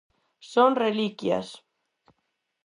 [0.51, 1.47] Son reliquias.